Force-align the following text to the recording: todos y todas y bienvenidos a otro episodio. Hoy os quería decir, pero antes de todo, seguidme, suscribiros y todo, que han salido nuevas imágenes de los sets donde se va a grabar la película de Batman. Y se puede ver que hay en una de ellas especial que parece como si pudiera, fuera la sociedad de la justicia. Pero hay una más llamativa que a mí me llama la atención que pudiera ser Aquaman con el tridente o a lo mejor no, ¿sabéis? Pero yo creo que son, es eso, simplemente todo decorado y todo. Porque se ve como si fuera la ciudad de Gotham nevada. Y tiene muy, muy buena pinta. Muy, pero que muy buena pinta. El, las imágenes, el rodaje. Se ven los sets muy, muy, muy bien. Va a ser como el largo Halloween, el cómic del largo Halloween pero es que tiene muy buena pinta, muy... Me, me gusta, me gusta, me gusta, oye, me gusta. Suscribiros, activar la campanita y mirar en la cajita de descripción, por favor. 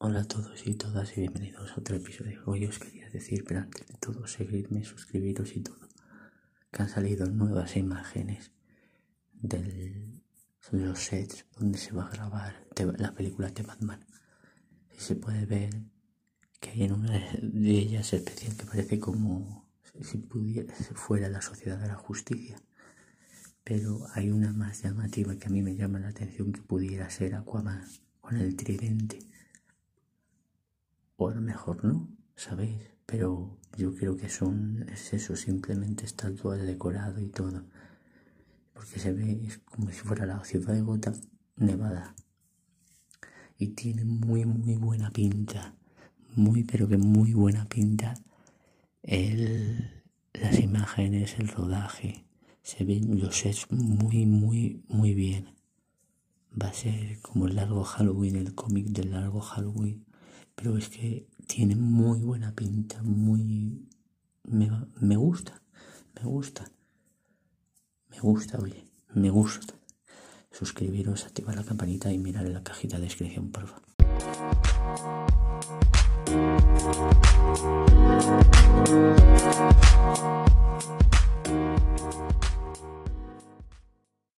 todos 0.00 0.66
y 0.66 0.74
todas 0.74 1.16
y 1.16 1.20
bienvenidos 1.20 1.72
a 1.72 1.80
otro 1.80 1.94
episodio. 1.94 2.42
Hoy 2.46 2.64
os 2.64 2.78
quería 2.78 3.08
decir, 3.10 3.44
pero 3.46 3.60
antes 3.60 3.86
de 3.86 3.94
todo, 3.94 4.26
seguidme, 4.26 4.82
suscribiros 4.82 5.54
y 5.54 5.60
todo, 5.60 5.88
que 6.70 6.82
han 6.82 6.88
salido 6.88 7.26
nuevas 7.26 7.76
imágenes 7.76 8.50
de 9.34 10.22
los 10.72 10.98
sets 10.98 11.44
donde 11.58 11.78
se 11.78 11.92
va 11.92 12.06
a 12.06 12.10
grabar 12.10 12.66
la 12.96 13.14
película 13.14 13.50
de 13.50 13.62
Batman. 13.62 14.06
Y 14.96 15.00
se 15.00 15.16
puede 15.16 15.44
ver 15.44 15.70
que 16.60 16.70
hay 16.70 16.84
en 16.84 16.92
una 16.92 17.12
de 17.42 17.70
ellas 17.70 18.12
especial 18.14 18.56
que 18.56 18.64
parece 18.64 18.98
como 18.98 19.68
si 20.00 20.16
pudiera, 20.16 20.74
fuera 20.94 21.28
la 21.28 21.42
sociedad 21.42 21.78
de 21.78 21.88
la 21.88 21.96
justicia. 21.96 22.60
Pero 23.64 24.06
hay 24.14 24.30
una 24.30 24.52
más 24.52 24.82
llamativa 24.82 25.36
que 25.36 25.46
a 25.46 25.50
mí 25.50 25.62
me 25.62 25.76
llama 25.76 26.00
la 26.00 26.08
atención 26.08 26.52
que 26.52 26.62
pudiera 26.62 27.10
ser 27.10 27.34
Aquaman 27.34 27.84
con 28.20 28.38
el 28.38 28.56
tridente 28.56 29.30
o 31.20 31.28
a 31.28 31.34
lo 31.34 31.42
mejor 31.42 31.84
no, 31.84 32.08
¿sabéis? 32.34 32.80
Pero 33.04 33.58
yo 33.76 33.94
creo 33.94 34.16
que 34.16 34.30
son, 34.30 34.86
es 34.88 35.12
eso, 35.12 35.36
simplemente 35.36 36.06
todo 36.16 36.52
decorado 36.52 37.20
y 37.20 37.28
todo. 37.28 37.62
Porque 38.72 38.98
se 38.98 39.12
ve 39.12 39.50
como 39.66 39.90
si 39.90 39.98
fuera 39.98 40.24
la 40.24 40.42
ciudad 40.44 40.72
de 40.72 40.80
Gotham 40.80 41.14
nevada. 41.56 42.14
Y 43.58 43.68
tiene 43.68 44.06
muy, 44.06 44.46
muy 44.46 44.76
buena 44.76 45.10
pinta. 45.10 45.74
Muy, 46.36 46.64
pero 46.64 46.88
que 46.88 46.96
muy 46.96 47.34
buena 47.34 47.68
pinta. 47.68 48.14
El, 49.02 50.02
las 50.32 50.58
imágenes, 50.58 51.38
el 51.38 51.48
rodaje. 51.48 52.24
Se 52.62 52.84
ven 52.84 53.20
los 53.20 53.36
sets 53.36 53.70
muy, 53.70 54.24
muy, 54.24 54.82
muy 54.88 55.12
bien. 55.12 55.50
Va 56.50 56.68
a 56.68 56.72
ser 56.72 57.20
como 57.20 57.46
el 57.46 57.56
largo 57.56 57.84
Halloween, 57.84 58.36
el 58.36 58.54
cómic 58.54 58.86
del 58.86 59.10
largo 59.10 59.40
Halloween 59.40 60.06
pero 60.60 60.76
es 60.76 60.90
que 60.90 61.26
tiene 61.46 61.74
muy 61.74 62.20
buena 62.20 62.54
pinta, 62.54 63.02
muy... 63.02 63.88
Me, 64.44 64.70
me 65.00 65.16
gusta, 65.16 65.62
me 66.14 66.28
gusta, 66.28 66.70
me 68.08 68.20
gusta, 68.20 68.58
oye, 68.58 68.84
me 69.14 69.30
gusta. 69.30 69.72
Suscribiros, 70.50 71.24
activar 71.24 71.56
la 71.56 71.64
campanita 71.64 72.12
y 72.12 72.18
mirar 72.18 72.44
en 72.44 72.52
la 72.52 72.62
cajita 72.62 72.98
de 72.98 73.04
descripción, 73.04 73.50
por 73.50 73.68
favor. 73.68 73.80